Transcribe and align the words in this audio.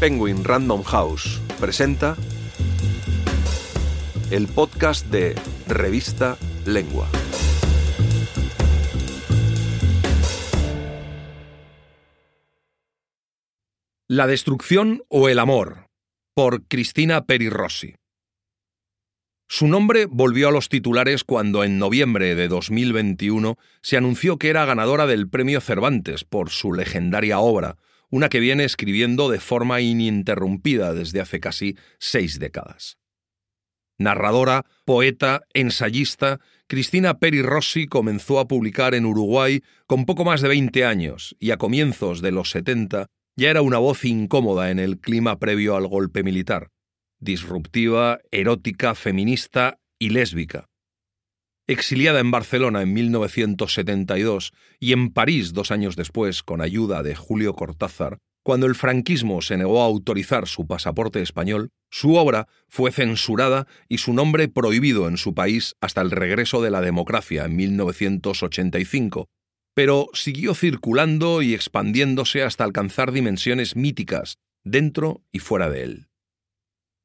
Penguin 0.00 0.44
Random 0.44 0.82
House 0.82 1.40
presenta 1.58 2.16
el 4.30 4.48
podcast 4.48 5.06
de 5.06 5.34
Revista 5.66 6.36
Lengua. 6.66 7.08
La 14.08 14.26
destrucción 14.26 15.02
o 15.08 15.28
el 15.30 15.38
amor, 15.38 15.88
por 16.34 16.68
Cristina 16.68 17.24
Peri 17.24 17.48
Rossi. 17.48 17.94
Su 19.56 19.68
nombre 19.68 20.06
volvió 20.06 20.48
a 20.48 20.50
los 20.50 20.68
titulares 20.68 21.22
cuando 21.22 21.62
en 21.62 21.78
noviembre 21.78 22.34
de 22.34 22.48
2021 22.48 23.56
se 23.82 23.96
anunció 23.96 24.36
que 24.36 24.48
era 24.48 24.64
ganadora 24.64 25.06
del 25.06 25.28
Premio 25.28 25.60
Cervantes 25.60 26.24
por 26.24 26.50
su 26.50 26.72
legendaria 26.72 27.38
obra, 27.38 27.76
una 28.10 28.28
que 28.28 28.40
viene 28.40 28.64
escribiendo 28.64 29.28
de 29.28 29.38
forma 29.38 29.80
ininterrumpida 29.80 30.92
desde 30.92 31.20
hace 31.20 31.38
casi 31.38 31.76
seis 32.00 32.40
décadas. 32.40 32.98
Narradora, 33.96 34.64
poeta, 34.84 35.42
ensayista, 35.54 36.40
Cristina 36.66 37.20
Peri 37.20 37.40
Rossi 37.40 37.86
comenzó 37.86 38.40
a 38.40 38.48
publicar 38.48 38.92
en 38.92 39.06
Uruguay 39.06 39.62
con 39.86 40.04
poco 40.04 40.24
más 40.24 40.40
de 40.40 40.48
20 40.48 40.84
años 40.84 41.36
y 41.38 41.52
a 41.52 41.58
comienzos 41.58 42.22
de 42.22 42.32
los 42.32 42.50
70 42.50 43.06
ya 43.36 43.50
era 43.50 43.62
una 43.62 43.78
voz 43.78 44.04
incómoda 44.04 44.72
en 44.72 44.80
el 44.80 44.98
clima 44.98 45.38
previo 45.38 45.76
al 45.76 45.86
golpe 45.86 46.24
militar, 46.24 46.70
disruptiva, 47.24 48.20
erótica, 48.30 48.94
feminista 48.94 49.78
y 49.98 50.10
lésbica. 50.10 50.68
Exiliada 51.66 52.20
en 52.20 52.30
Barcelona 52.30 52.82
en 52.82 52.92
1972 52.92 54.52
y 54.78 54.92
en 54.92 55.10
París 55.10 55.54
dos 55.54 55.70
años 55.70 55.96
después 55.96 56.42
con 56.42 56.60
ayuda 56.60 57.02
de 57.02 57.14
Julio 57.14 57.54
Cortázar, 57.54 58.18
cuando 58.44 58.66
el 58.66 58.74
franquismo 58.74 59.40
se 59.40 59.56
negó 59.56 59.80
a 59.80 59.86
autorizar 59.86 60.46
su 60.46 60.66
pasaporte 60.66 61.22
español, 61.22 61.70
su 61.90 62.16
obra 62.16 62.46
fue 62.68 62.92
censurada 62.92 63.66
y 63.88 63.98
su 63.98 64.12
nombre 64.12 64.48
prohibido 64.48 65.08
en 65.08 65.16
su 65.16 65.34
país 65.34 65.74
hasta 65.80 66.02
el 66.02 66.10
regreso 66.10 66.60
de 66.60 66.70
la 66.70 66.82
democracia 66.82 67.46
en 67.46 67.56
1985, 67.56 69.28
pero 69.74 70.08
siguió 70.12 70.54
circulando 70.54 71.40
y 71.40 71.54
expandiéndose 71.54 72.42
hasta 72.42 72.64
alcanzar 72.64 73.12
dimensiones 73.12 73.74
míticas 73.76 74.36
dentro 74.62 75.22
y 75.32 75.38
fuera 75.38 75.70
de 75.70 75.82
él. 75.82 76.08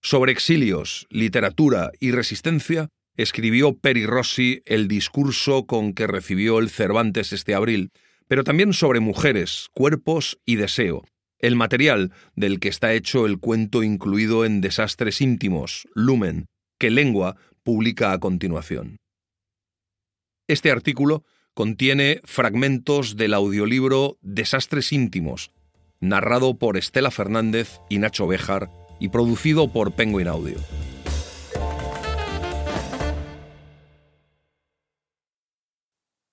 Sobre 0.02 0.31
exilios, 0.31 1.08
literatura 1.09 1.92
y 2.00 2.11
resistencia, 2.11 2.89
escribió 3.17 3.78
Peri 3.78 4.05
Rossi 4.05 4.61
el 4.66 4.88
discurso 4.88 5.66
con 5.66 5.94
que 5.94 6.08
recibió 6.08 6.59
el 6.59 6.69
Cervantes 6.69 7.33
este 7.33 7.53
abril, 7.53 7.92
pero 8.27 8.45
también 8.45 8.72
sobre 8.72 9.02
mujeres, 9.02 9.67
cuerpos 9.73 10.39
y 10.45 10.55
deseo, 10.55 11.03
el 11.38 11.58
material 11.58 12.14
del 12.36 12.61
que 12.61 12.70
está 12.70 12.94
hecho 12.94 13.25
el 13.25 13.39
cuento 13.39 13.83
incluido 13.83 14.45
en 14.45 14.61
Desastres 14.61 15.20
íntimos, 15.20 15.88
Lumen, 15.94 16.45
que 16.77 16.89
Lengua 16.89 17.36
publica 17.64 18.14
a 18.14 18.20
continuación. 18.20 18.97
Este 20.47 20.72
artículo 20.72 21.25
contiene 21.53 22.22
fragmentos 22.23 23.17
del 23.17 23.33
audiolibro 23.33 24.17
Desastres 24.22 24.94
íntimos, 24.94 25.52
narrado 26.00 26.58
por 26.58 26.77
Estela 26.77 27.11
Fernández 27.11 27.80
y 27.89 28.00
Nacho 28.00 28.25
Béjar 28.25 28.70
y 29.00 29.09
producido 29.09 29.72
por 29.72 29.92
Penguin 29.92 30.28
Audio. 30.28 30.59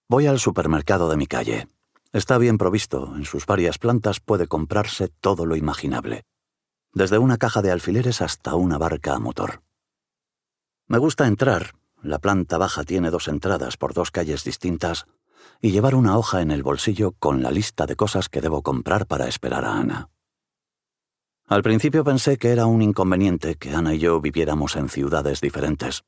Voy 0.08 0.26
al 0.26 0.38
supermercado 0.38 1.08
de 1.08 1.16
mi 1.16 1.26
calle. 1.26 1.68
Está 2.12 2.38
bien 2.38 2.58
provisto, 2.58 3.14
en 3.16 3.24
sus 3.24 3.44
varias 3.44 3.78
plantas 3.78 4.20
puede 4.20 4.46
comprarse 4.46 5.08
todo 5.08 5.46
lo 5.46 5.56
imaginable, 5.56 6.22
desde 6.92 7.18
una 7.18 7.36
caja 7.36 7.60
de 7.60 7.72
alfileres 7.72 8.22
hasta 8.22 8.54
una 8.54 8.78
barca 8.78 9.14
a 9.14 9.18
motor. 9.18 9.62
Me 10.86 10.98
gusta 10.98 11.26
entrar, 11.26 11.72
la 12.00 12.20
planta 12.20 12.56
baja 12.56 12.84
tiene 12.84 13.10
dos 13.10 13.26
entradas 13.26 13.76
por 13.76 13.92
dos 13.94 14.12
calles 14.12 14.44
distintas, 14.44 15.06
y 15.60 15.72
llevar 15.72 15.94
una 15.94 16.16
hoja 16.16 16.40
en 16.40 16.52
el 16.52 16.62
bolsillo 16.62 17.12
con 17.12 17.42
la 17.42 17.50
lista 17.50 17.86
de 17.86 17.96
cosas 17.96 18.28
que 18.28 18.40
debo 18.40 18.62
comprar 18.62 19.06
para 19.06 19.26
esperar 19.26 19.64
a 19.64 19.78
Ana. 19.78 20.08
Al 21.46 21.62
principio 21.62 22.02
pensé 22.04 22.38
que 22.38 22.50
era 22.50 22.66
un 22.66 22.82
inconveniente 22.82 23.54
que 23.54 23.74
Ana 23.74 23.94
y 23.94 23.98
yo 23.98 24.20
viviéramos 24.20 24.76
en 24.76 24.88
ciudades 24.88 25.40
diferentes. 25.40 26.04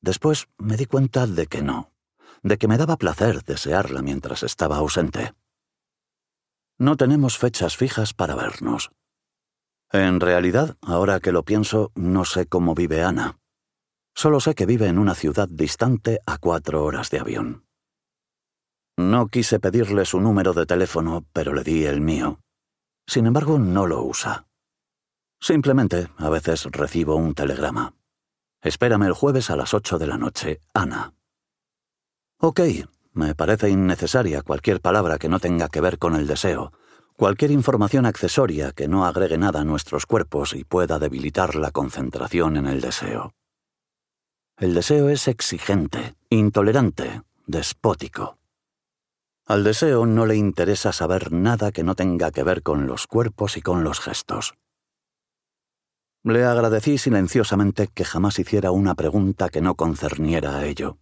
Después 0.00 0.48
me 0.58 0.76
di 0.76 0.86
cuenta 0.86 1.26
de 1.26 1.46
que 1.46 1.62
no 1.62 1.96
de 2.46 2.58
que 2.58 2.68
me 2.68 2.76
daba 2.76 2.96
placer 2.96 3.42
desearla 3.42 4.02
mientras 4.02 4.42
estaba 4.42 4.76
ausente. 4.76 5.34
No 6.78 6.96
tenemos 6.96 7.38
fechas 7.38 7.76
fijas 7.76 8.14
para 8.14 8.36
vernos. 8.36 8.92
En 9.90 10.20
realidad, 10.20 10.76
ahora 10.80 11.20
que 11.20 11.32
lo 11.32 11.44
pienso, 11.44 11.90
no 11.94 12.24
sé 12.24 12.46
cómo 12.46 12.74
vive 12.74 13.02
Ana. 13.02 13.38
Solo 14.14 14.40
sé 14.40 14.54
que 14.54 14.66
vive 14.66 14.86
en 14.86 14.98
una 14.98 15.14
ciudad 15.14 15.48
distante 15.48 16.20
a 16.26 16.38
cuatro 16.38 16.84
horas 16.84 17.10
de 17.10 17.18
avión. 17.18 17.64
No 18.96 19.28
quise 19.28 19.60
pedirle 19.60 20.04
su 20.04 20.20
número 20.20 20.52
de 20.54 20.66
teléfono, 20.66 21.24
pero 21.32 21.52
le 21.52 21.62
di 21.64 21.84
el 21.84 22.00
mío. 22.00 22.40
Sin 23.06 23.26
embargo, 23.26 23.58
no 23.58 23.86
lo 23.86 24.02
usa. 24.02 24.46
Simplemente, 25.40 26.08
a 26.16 26.28
veces 26.28 26.64
recibo 26.64 27.16
un 27.16 27.34
telegrama. 27.34 27.94
Espérame 28.62 29.04
el 29.04 29.12
jueves 29.12 29.50
a 29.50 29.56
las 29.56 29.74
ocho 29.74 29.98
de 29.98 30.06
la 30.06 30.18
noche, 30.18 30.60
Ana. 30.74 31.12
Ok, 32.40 32.60
me 33.12 33.34
parece 33.34 33.70
innecesaria 33.70 34.42
cualquier 34.42 34.80
palabra 34.80 35.18
que 35.18 35.28
no 35.28 35.38
tenga 35.38 35.68
que 35.68 35.80
ver 35.80 35.98
con 35.98 36.16
el 36.16 36.26
deseo, 36.26 36.72
cualquier 37.16 37.50
información 37.50 38.06
accesoria 38.06 38.72
que 38.72 38.88
no 38.88 39.06
agregue 39.06 39.38
nada 39.38 39.60
a 39.60 39.64
nuestros 39.64 40.04
cuerpos 40.04 40.54
y 40.54 40.64
pueda 40.64 40.98
debilitar 40.98 41.54
la 41.54 41.70
concentración 41.70 42.56
en 42.56 42.66
el 42.66 42.80
deseo. 42.80 43.32
El 44.58 44.74
deseo 44.74 45.08
es 45.10 45.28
exigente, 45.28 46.14
intolerante, 46.28 47.22
despótico. 47.46 48.38
Al 49.46 49.62
deseo 49.62 50.06
no 50.06 50.26
le 50.26 50.34
interesa 50.34 50.92
saber 50.92 51.30
nada 51.30 51.70
que 51.70 51.84
no 51.84 51.94
tenga 51.94 52.32
que 52.32 52.42
ver 52.42 52.64
con 52.64 52.88
los 52.88 53.06
cuerpos 53.06 53.56
y 53.56 53.62
con 53.62 53.84
los 53.84 54.00
gestos. 54.00 54.54
Le 56.24 56.44
agradecí 56.44 56.98
silenciosamente 56.98 57.86
que 57.86 58.04
jamás 58.04 58.40
hiciera 58.40 58.72
una 58.72 58.96
pregunta 58.96 59.48
que 59.48 59.60
no 59.60 59.76
concerniera 59.76 60.58
a 60.58 60.66
ello. 60.66 60.98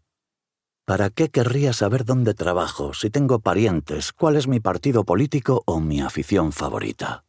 ¿Para 0.84 1.08
qué 1.08 1.30
querría 1.30 1.72
saber 1.72 2.04
dónde 2.04 2.34
trabajo, 2.34 2.92
si 2.92 3.08
tengo 3.08 3.38
parientes, 3.38 4.12
cuál 4.12 4.36
es 4.36 4.46
mi 4.46 4.60
partido 4.60 5.04
político 5.04 5.62
o 5.64 5.80
mi 5.80 6.02
afición 6.02 6.52
favorita? 6.52 7.24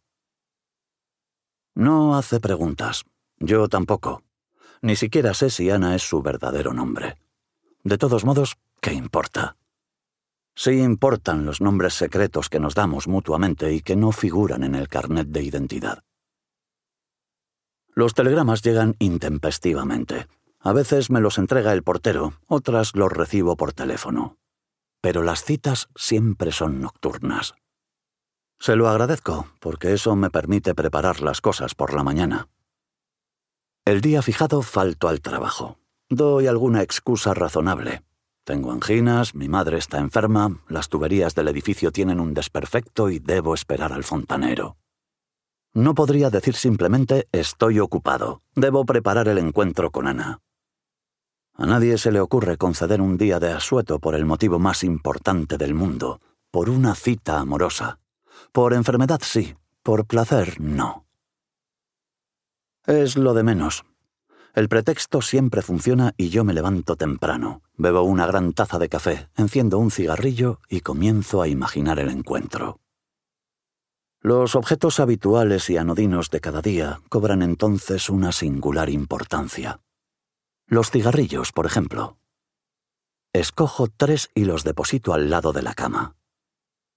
No 1.73 2.17
hace 2.17 2.41
preguntas. 2.41 3.05
Yo 3.39 3.69
tampoco. 3.69 4.23
Ni 4.81 4.97
siquiera 4.97 5.33
sé 5.33 5.49
si 5.49 5.69
Ana 5.69 5.95
es 5.95 6.03
su 6.03 6.21
verdadero 6.21 6.73
nombre. 6.73 7.15
De 7.85 7.97
todos 7.97 8.25
modos, 8.25 8.57
¿qué 8.81 8.91
importa? 8.91 9.55
Sí 10.55 10.71
importan 10.71 11.45
los 11.45 11.61
nombres 11.61 11.93
secretos 11.93 12.49
que 12.49 12.59
nos 12.59 12.75
damos 12.75 13.07
mutuamente 13.07 13.73
y 13.73 13.81
que 13.81 13.95
no 13.95 14.11
figuran 14.11 14.63
en 14.63 14.75
el 14.75 14.87
carnet 14.87 15.27
de 15.27 15.43
identidad. 15.43 16.03
Los 17.93 18.13
telegramas 18.13 18.61
llegan 18.61 18.95
intempestivamente, 18.99 20.27
a 20.65 20.73
veces 20.73 21.11
me 21.11 21.21
los 21.21 21.37
entrega 21.37 21.73
el 21.73 21.83
portero, 21.83 22.33
otras 22.47 22.95
los 22.95 23.11
recibo 23.11 23.55
por 23.55 23.73
teléfono. 23.73 24.39
Pero 24.99 25.21
las 25.21 25.43
citas 25.43 25.89
siempre 25.95 26.51
son 26.51 26.81
nocturnas. 26.81 27.53
Se 28.59 28.75
lo 28.75 28.89
agradezco, 28.89 29.47
porque 29.59 29.93
eso 29.93 30.15
me 30.15 30.31
permite 30.31 30.73
preparar 30.73 31.21
las 31.21 31.39
cosas 31.39 31.75
por 31.75 31.93
la 31.93 32.01
mañana. 32.01 32.47
El 33.85 34.01
día 34.01 34.23
fijado 34.23 34.63
falto 34.63 35.07
al 35.07 35.21
trabajo. 35.21 35.77
Doy 36.09 36.47
alguna 36.47 36.81
excusa 36.81 37.35
razonable. 37.35 38.01
Tengo 38.45 38.71
anginas, 38.71 39.33
mi 39.33 39.49
madre 39.49 39.79
está 39.79 39.97
enferma, 39.97 40.61
las 40.69 40.87
tuberías 40.87 41.33
del 41.33 41.47
edificio 41.47 41.91
tienen 41.91 42.19
un 42.19 42.35
desperfecto 42.35 43.09
y 43.09 43.17
debo 43.17 43.55
esperar 43.55 43.91
al 43.91 44.03
fontanero. 44.03 44.77
No 45.73 45.95
podría 45.95 46.29
decir 46.29 46.53
simplemente 46.53 47.27
estoy 47.31 47.79
ocupado. 47.79 48.43
Debo 48.53 48.85
preparar 48.85 49.27
el 49.29 49.39
encuentro 49.39 49.89
con 49.89 50.07
Ana. 50.07 50.41
A 51.55 51.65
nadie 51.65 51.97
se 51.97 52.11
le 52.11 52.19
ocurre 52.19 52.57
conceder 52.57 53.01
un 53.01 53.17
día 53.17 53.39
de 53.39 53.51
asueto 53.51 53.97
por 53.97 54.13
el 54.13 54.25
motivo 54.25 54.59
más 54.59 54.83
importante 54.83 55.57
del 55.57 55.73
mundo, 55.73 56.21
por 56.51 56.69
una 56.69 56.93
cita 56.93 57.39
amorosa. 57.39 57.97
Por 58.51 58.73
enfermedad 58.73 59.21
sí, 59.23 59.55
por 59.81 60.05
placer 60.05 60.61
no. 60.61 61.07
Es 62.85 63.17
lo 63.17 63.33
de 63.33 63.41
menos. 63.41 63.85
El 64.55 64.69
pretexto 64.69 65.21
siempre 65.21 65.61
funciona 65.61 66.13
y 66.15 66.29
yo 66.29 66.45
me 66.45 66.53
levanto 66.53 66.95
temprano, 66.95 67.61
bebo 67.75 68.03
una 68.03 68.25
gran 68.25 68.53
taza 68.53 68.79
de 68.79 68.87
café, 68.87 69.27
enciendo 69.35 69.77
un 69.79 69.91
cigarrillo 69.91 70.61
y 70.69 70.79
comienzo 70.79 71.41
a 71.41 71.49
imaginar 71.49 71.99
el 71.99 72.09
encuentro. 72.09 72.79
Los 74.21 74.55
objetos 74.55 75.01
habituales 75.01 75.69
y 75.69 75.75
anodinos 75.75 76.29
de 76.29 76.39
cada 76.39 76.61
día 76.61 77.01
cobran 77.09 77.41
entonces 77.41 78.09
una 78.09 78.31
singular 78.31 78.89
importancia. 78.89 79.81
Los 80.67 80.89
cigarrillos, 80.89 81.51
por 81.51 81.65
ejemplo. 81.65 82.17
Escojo 83.33 83.89
tres 83.89 84.29
y 84.33 84.45
los 84.45 84.63
deposito 84.63 85.13
al 85.13 85.29
lado 85.29 85.51
de 85.51 85.63
la 85.63 85.73
cama. 85.73 86.15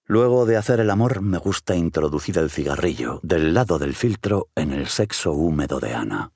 Luego 0.04 0.46
de 0.46 0.56
hacer 0.58 0.78
el 0.78 0.90
amor, 0.90 1.22
me 1.22 1.38
gusta 1.38 1.74
introducir 1.74 2.38
el 2.38 2.50
cigarrillo 2.50 3.18
del 3.24 3.52
lado 3.52 3.80
del 3.80 3.96
filtro 3.96 4.48
en 4.54 4.72
el 4.72 4.86
sexo 4.86 5.32
húmedo 5.32 5.80
de 5.80 5.92
Ana. 5.92 6.32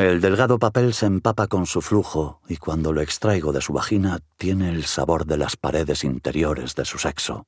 El 0.00 0.22
delgado 0.22 0.58
papel 0.58 0.94
se 0.94 1.04
empapa 1.04 1.46
con 1.46 1.66
su 1.66 1.82
flujo 1.82 2.40
y 2.48 2.56
cuando 2.56 2.94
lo 2.94 3.02
extraigo 3.02 3.52
de 3.52 3.60
su 3.60 3.74
vagina 3.74 4.20
tiene 4.38 4.70
el 4.70 4.86
sabor 4.86 5.26
de 5.26 5.36
las 5.36 5.58
paredes 5.58 6.04
interiores 6.04 6.74
de 6.74 6.86
su 6.86 6.96
sexo. 6.96 7.44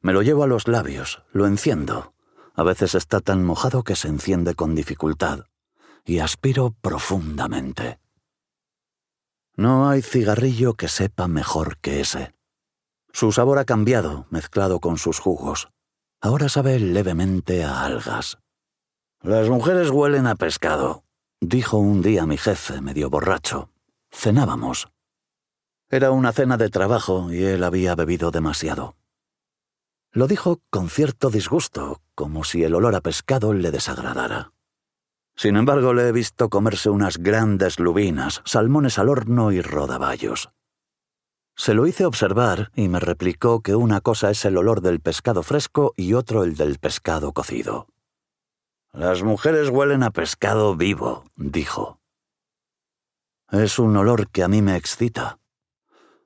Me 0.00 0.14
lo 0.14 0.22
llevo 0.22 0.44
a 0.44 0.46
los 0.46 0.66
labios, 0.66 1.24
lo 1.32 1.46
enciendo. 1.46 2.14
A 2.54 2.62
veces 2.62 2.94
está 2.94 3.20
tan 3.20 3.44
mojado 3.44 3.84
que 3.84 3.96
se 3.96 4.08
enciende 4.08 4.54
con 4.54 4.74
dificultad 4.74 5.40
y 6.06 6.20
aspiro 6.20 6.74
profundamente. 6.80 8.00
No 9.56 9.90
hay 9.90 10.00
cigarrillo 10.00 10.72
que 10.72 10.88
sepa 10.88 11.28
mejor 11.28 11.76
que 11.82 12.00
ese. 12.00 12.34
Su 13.12 13.30
sabor 13.30 13.58
ha 13.58 13.66
cambiado, 13.66 14.26
mezclado 14.30 14.80
con 14.80 14.96
sus 14.96 15.18
jugos. 15.18 15.68
Ahora 16.22 16.48
sabe 16.48 16.80
levemente 16.80 17.62
a 17.62 17.84
algas. 17.84 18.38
Las 19.20 19.50
mujeres 19.50 19.90
huelen 19.90 20.26
a 20.26 20.34
pescado, 20.34 21.05
dijo 21.40 21.78
un 21.78 22.02
día 22.02 22.26
mi 22.26 22.36
jefe, 22.36 22.80
medio 22.80 23.10
borracho. 23.10 23.70
Cenábamos. 24.10 24.88
Era 25.90 26.10
una 26.10 26.32
cena 26.32 26.56
de 26.56 26.70
trabajo 26.70 27.32
y 27.32 27.44
él 27.44 27.62
había 27.62 27.94
bebido 27.94 28.30
demasiado. 28.30 28.96
Lo 30.12 30.26
dijo 30.26 30.60
con 30.70 30.88
cierto 30.88 31.30
disgusto, 31.30 32.00
como 32.14 32.42
si 32.44 32.64
el 32.64 32.74
olor 32.74 32.94
a 32.94 33.02
pescado 33.02 33.52
le 33.52 33.70
desagradara. 33.70 34.52
Sin 35.36 35.56
embargo, 35.56 35.92
le 35.92 36.08
he 36.08 36.12
visto 36.12 36.48
comerse 36.48 36.88
unas 36.88 37.18
grandes 37.18 37.78
lubinas, 37.78 38.40
salmones 38.46 38.98
al 38.98 39.10
horno 39.10 39.52
y 39.52 39.60
rodaballos. 39.60 40.50
Se 41.54 41.74
lo 41.74 41.86
hice 41.86 42.06
observar 42.06 42.70
y 42.74 42.88
me 42.88 43.00
replicó 43.00 43.60
que 43.60 43.74
una 43.74 44.00
cosa 44.00 44.30
es 44.30 44.44
el 44.46 44.56
olor 44.56 44.80
del 44.80 45.00
pescado 45.00 45.42
fresco 45.42 45.92
y 45.96 46.14
otro 46.14 46.44
el 46.44 46.56
del 46.56 46.78
pescado 46.78 47.32
cocido. 47.32 47.86
Las 48.96 49.22
mujeres 49.22 49.68
huelen 49.68 50.02
a 50.02 50.10
pescado 50.10 50.74
vivo, 50.74 51.24
dijo. 51.36 52.00
Es 53.50 53.78
un 53.78 53.96
olor 53.96 54.30
que 54.30 54.42
a 54.42 54.48
mí 54.48 54.62
me 54.62 54.74
excita. 54.76 55.38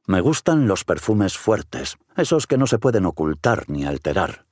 Me 0.07 0.21
gustan 0.21 0.69
los 0.69 0.85
perfumes 0.85 1.37
fuertes, 1.37 1.99
esos 2.17 2.47
que 2.47 2.57
no 2.57 2.67
se 2.67 2.79
pueden 2.79 3.07
ocultar 3.07 3.69
ni 3.69 3.85
alterar. 3.85 4.47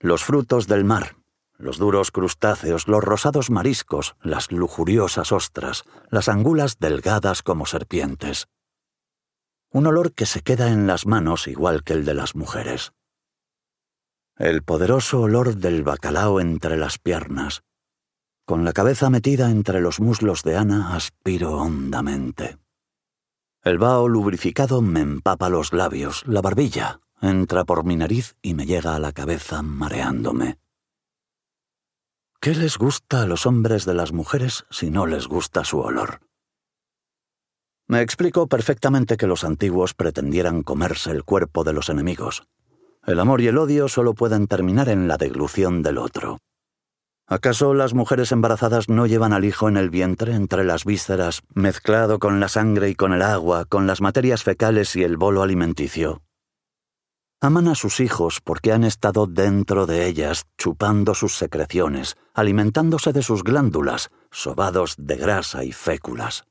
Los 0.00 0.24
frutos 0.24 0.66
del 0.66 0.84
mar, 0.84 1.16
los 1.56 1.78
duros 1.78 2.10
crustáceos, 2.10 2.88
los 2.88 3.04
rosados 3.04 3.50
mariscos, 3.50 4.16
las 4.22 4.50
lujuriosas 4.50 5.30
ostras, 5.30 5.84
las 6.08 6.28
angulas 6.28 6.78
delgadas 6.78 7.42
como 7.42 7.66
serpientes 7.66 8.48
un 9.74 9.88
olor 9.88 10.14
que 10.14 10.24
se 10.24 10.40
queda 10.40 10.68
en 10.68 10.86
las 10.86 11.04
manos 11.04 11.48
igual 11.48 11.82
que 11.82 11.94
el 11.94 12.04
de 12.04 12.14
las 12.14 12.36
mujeres. 12.36 12.92
El 14.36 14.64
poderoso 14.64 15.20
olor 15.20 15.54
del 15.54 15.84
bacalao 15.84 16.40
entre 16.40 16.76
las 16.76 16.98
piernas. 16.98 17.62
Con 18.44 18.64
la 18.64 18.72
cabeza 18.72 19.08
metida 19.08 19.48
entre 19.48 19.80
los 19.80 20.00
muslos 20.00 20.42
de 20.42 20.56
Ana, 20.56 20.96
aspiro 20.96 21.56
hondamente. 21.58 22.58
El 23.62 23.78
vaho 23.78 24.08
lubrificado 24.08 24.82
me 24.82 25.00
empapa 25.00 25.48
los 25.48 25.72
labios, 25.72 26.26
la 26.26 26.42
barbilla, 26.42 27.00
entra 27.22 27.64
por 27.64 27.84
mi 27.84 27.94
nariz 27.94 28.34
y 28.42 28.54
me 28.54 28.66
llega 28.66 28.96
a 28.96 28.98
la 28.98 29.12
cabeza 29.12 29.62
mareándome. 29.62 30.58
¿Qué 32.40 32.56
les 32.56 32.76
gusta 32.76 33.22
a 33.22 33.26
los 33.26 33.46
hombres 33.46 33.84
de 33.84 33.94
las 33.94 34.12
mujeres 34.12 34.64
si 34.68 34.90
no 34.90 35.06
les 35.06 35.28
gusta 35.28 35.64
su 35.64 35.78
olor? 35.78 36.20
Me 37.86 38.00
explico 38.00 38.48
perfectamente 38.48 39.16
que 39.16 39.28
los 39.28 39.44
antiguos 39.44 39.94
pretendieran 39.94 40.64
comerse 40.64 41.12
el 41.12 41.22
cuerpo 41.22 41.62
de 41.62 41.72
los 41.72 41.88
enemigos. 41.88 42.48
El 43.06 43.20
amor 43.20 43.42
y 43.42 43.48
el 43.48 43.58
odio 43.58 43.88
solo 43.88 44.14
pueden 44.14 44.46
terminar 44.46 44.88
en 44.88 45.08
la 45.08 45.18
deglución 45.18 45.82
del 45.82 45.98
otro. 45.98 46.38
¿Acaso 47.26 47.74
las 47.74 47.94
mujeres 47.94 48.32
embarazadas 48.32 48.88
no 48.88 49.06
llevan 49.06 49.32
al 49.32 49.44
hijo 49.44 49.68
en 49.68 49.76
el 49.76 49.90
vientre 49.90 50.34
entre 50.34 50.64
las 50.64 50.84
vísceras, 50.84 51.42
mezclado 51.54 52.18
con 52.18 52.40
la 52.40 52.48
sangre 52.48 52.88
y 52.88 52.94
con 52.94 53.12
el 53.12 53.22
agua, 53.22 53.66
con 53.66 53.86
las 53.86 54.00
materias 54.00 54.42
fecales 54.42 54.96
y 54.96 55.02
el 55.02 55.16
bolo 55.16 55.42
alimenticio? 55.42 56.22
Aman 57.40 57.68
a 57.68 57.74
sus 57.74 58.00
hijos 58.00 58.40
porque 58.42 58.72
han 58.72 58.84
estado 58.84 59.26
dentro 59.26 59.84
de 59.84 60.06
ellas, 60.06 60.46
chupando 60.56 61.14
sus 61.14 61.36
secreciones, 61.36 62.16
alimentándose 62.32 63.12
de 63.12 63.22
sus 63.22 63.44
glándulas, 63.44 64.10
sobados 64.30 64.94
de 64.98 65.16
grasa 65.16 65.62
y 65.62 65.72
féculas. 65.72 66.44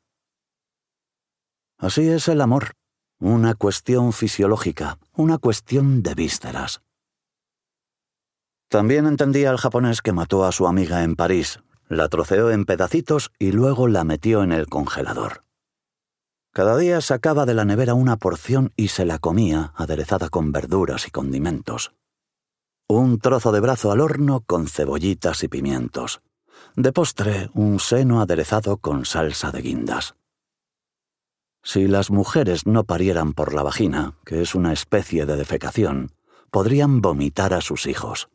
Así 1.80 2.08
es 2.08 2.28
el 2.28 2.42
amor, 2.42 2.74
una 3.24 3.56
cuestión 3.56 4.12
fisiológica, 4.12 5.00
una 5.14 5.38
cuestión 5.38 6.04
de 6.04 6.14
vísceras. 6.14 6.82
También 8.68 9.06
entendía 9.06 9.50
al 9.50 9.58
japonés 9.58 10.02
que 10.02 10.12
mató 10.12 10.44
a 10.44 10.52
su 10.52 10.68
amiga 10.68 11.04
en 11.04 11.16
París, 11.16 11.60
la 11.88 12.10
troceó 12.10 12.52
en 12.52 12.66
pedacitos 12.66 13.32
y 13.40 13.54
luego 13.54 13.88
la 13.88 14.04
metió 14.04 14.44
en 14.44 14.52
el 14.52 14.68
congelador. 14.68 15.46
Cada 16.52 16.76
día 16.76 17.00
sacaba 17.00 17.46
de 17.46 17.54
la 17.54 17.64
nevera 17.64 17.94
una 17.94 18.18
porción 18.18 18.74
y 18.76 18.90
se 18.90 19.06
la 19.06 19.20
comía, 19.20 19.72
aderezada 19.78 20.28
con 20.28 20.52
verduras 20.52 21.08
y 21.08 21.12
condimentos. 21.12 21.94
Un 22.90 23.20
trozo 23.20 23.54
de 23.54 23.62
brazo 23.62 23.94
al 23.94 24.02
horno 24.02 24.42
con 24.42 24.68
cebollitas 24.68 25.46
y 25.46 25.48
pimientos. 25.48 26.22
De 26.76 26.92
postre, 26.92 27.50
un 27.54 27.80
seno 27.80 28.22
aderezado 28.22 28.78
con 28.78 29.06
salsa 29.06 29.52
de 29.52 29.62
guindas. 29.62 30.16
Si 31.66 31.88
las 31.88 32.12
mujeres 32.12 32.68
no 32.68 32.84
parieran 32.84 33.32
por 33.32 33.54
la 33.54 33.64
vagina, 33.64 34.16
que 34.26 34.42
es 34.42 34.54
una 34.54 34.74
especie 34.74 35.26
de 35.26 35.38
defecación, 35.38 36.12
podrían 36.52 37.00
vomitar 37.00 37.54
a 37.54 37.62
sus 37.62 37.88
hijos. 37.88 38.28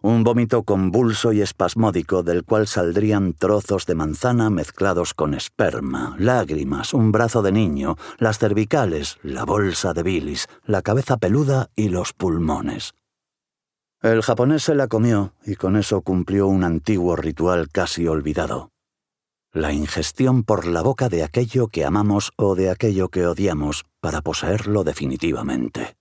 Un 0.00 0.24
vómito 0.24 0.62
convulso 0.62 1.32
y 1.32 1.42
espasmódico 1.42 2.22
del 2.22 2.44
cual 2.44 2.66
saldrían 2.66 3.34
trozos 3.34 3.84
de 3.84 3.96
manzana 3.96 4.48
mezclados 4.48 5.12
con 5.12 5.34
esperma, 5.34 6.16
lágrimas, 6.18 6.94
un 6.94 7.12
brazo 7.12 7.42
de 7.42 7.52
niño, 7.52 7.96
las 8.18 8.38
cervicales, 8.38 9.18
la 9.22 9.44
bolsa 9.44 9.92
de 9.92 10.02
bilis, 10.02 10.46
la 10.64 10.80
cabeza 10.80 11.18
peluda 11.18 11.68
y 11.76 11.90
los 11.90 12.14
pulmones. 12.14 12.94
El 14.00 14.22
japonés 14.22 14.62
se 14.62 14.74
la 14.74 14.88
comió 14.88 15.34
y 15.44 15.56
con 15.56 15.76
eso 15.76 16.00
cumplió 16.00 16.46
un 16.46 16.64
antiguo 16.64 17.14
ritual 17.14 17.68
casi 17.70 18.06
olvidado 18.06 18.70
la 19.60 19.72
ingestión 19.72 20.44
por 20.44 20.66
la 20.66 20.82
boca 20.82 21.08
de 21.08 21.24
aquello 21.24 21.68
que 21.68 21.84
amamos 21.84 22.32
o 22.36 22.54
de 22.54 22.70
aquello 22.70 23.08
que 23.08 23.26
odiamos 23.26 23.84
para 24.00 24.22
poseerlo 24.22 24.84
definitivamente. 24.84 25.96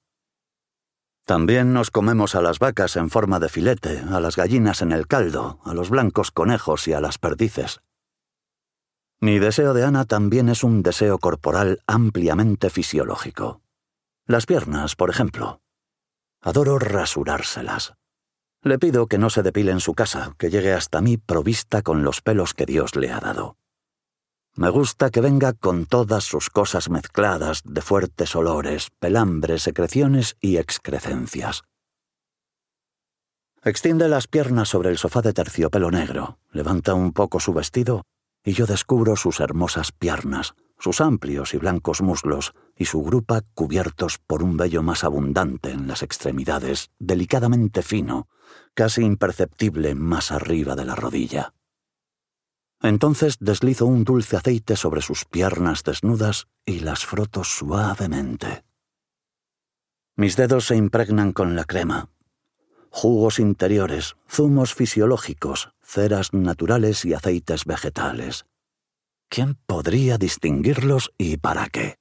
También 1.26 1.74
nos 1.74 1.92
comemos 1.92 2.36
a 2.36 2.42
las 2.42 2.60
vacas 2.60 2.96
en 2.96 3.10
forma 3.10 3.40
de 3.40 3.50
filete, 3.50 4.00
a 4.00 4.20
las 4.20 4.36
gallinas 4.36 4.82
en 4.82 4.92
el 4.92 5.08
caldo, 5.08 5.60
a 5.66 5.74
los 5.74 5.90
blancos 5.90 6.32
conejos 6.32 6.88
y 6.88 6.94
a 6.94 7.02
las 7.02 7.18
perdices. 7.18 7.82
Mi 9.20 9.40
deseo 9.40 9.74
de 9.74 9.84
Ana 9.84 10.06
también 10.06 10.48
es 10.48 10.64
un 10.64 10.84
deseo 10.84 11.18
corporal 11.18 11.82
ampliamente 11.88 12.70
fisiológico. 12.70 13.62
Las 14.26 14.46
piernas, 14.46 14.96
por 14.96 15.10
ejemplo. 15.10 15.62
Adoro 16.42 16.78
rasurárselas. 16.78 17.96
Le 18.64 18.80
pido 18.80 19.08
que 19.08 19.18
no 19.18 19.30
se 19.30 19.44
depile 19.44 19.72
en 19.72 19.80
su 19.80 19.94
casa, 19.94 20.34
que 20.38 20.50
llegue 20.50 20.74
hasta 20.74 21.02
mí 21.02 21.18
provista 21.18 21.82
con 21.82 22.04
los 22.04 22.22
pelos 22.22 22.54
que 22.54 22.66
Dios 22.66 22.96
le 22.96 23.12
ha 23.12 23.20
dado. 23.20 23.58
Me 24.56 24.70
gusta 24.70 25.12
que 25.12 25.22
venga 25.22 25.54
con 25.54 25.86
todas 25.86 26.24
sus 26.24 26.50
cosas 26.50 26.90
mezcladas 26.90 27.62
de 27.64 27.82
fuertes 27.82 28.36
olores, 28.36 28.90
pelambres, 29.00 29.62
secreciones 29.62 30.36
y 30.42 30.58
excrecencias. 30.58 31.64
Extiende 33.64 34.08
las 34.08 34.28
piernas 34.28 34.70
sobre 34.70 34.90
el 34.90 34.98
sofá 34.98 35.22
de 35.22 35.34
terciopelo 35.34 35.92
negro, 35.92 36.40
levanta 36.52 36.96
un 36.96 37.14
poco 37.14 37.40
su 37.40 37.54
vestido 37.54 38.04
y 38.44 38.54
yo 38.54 38.66
descubro 38.66 39.16
sus 39.16 39.40
hermosas 39.42 39.92
piernas, 39.92 40.56
sus 40.80 41.02
amplios 41.02 41.54
y 41.54 41.58
blancos 41.58 42.02
muslos 42.02 42.54
y 42.76 42.86
su 42.86 43.02
grupa 43.04 43.42
cubiertos 43.54 44.20
por 44.20 44.44
un 44.44 44.58
vello 44.58 44.84
más 44.84 45.04
abundante 45.04 45.72
en 45.72 45.88
las 45.88 46.04
extremidades, 46.04 46.92
delicadamente 47.00 47.82
fino, 47.82 48.28
casi 48.74 49.02
imperceptible 49.02 49.96
más 49.96 50.32
arriba 50.32 50.76
de 50.76 50.86
la 50.86 50.96
rodilla. 50.96 51.54
Entonces 52.82 53.38
deslizo 53.40 53.88
un 53.88 54.04
dulce 54.04 54.38
aceite 54.38 54.76
sobre 54.76 55.02
sus 55.02 55.26
piernas 55.26 55.84
desnudas 55.84 56.48
y 56.66 56.82
las 56.82 57.06
froto 57.06 57.44
suavemente. 57.44 58.64
Mis 60.16 60.36
dedos 60.36 60.66
se 60.66 60.76
impregnan 60.76 61.32
con 61.32 61.56
la 61.56 61.64
crema. 61.64 62.10
Jugos 62.90 63.40
interiores, 63.40 64.16
zumos 64.30 64.74
fisiológicos, 64.74 65.74
ceras 65.82 66.34
naturales 66.34 67.06
y 67.06 67.14
aceites 67.14 67.66
vegetales. 67.66 68.46
¿Quién 69.30 69.56
podría 69.66 70.18
distinguirlos 70.18 71.12
y 71.18 71.38
para 71.38 71.68
qué? 71.68 71.96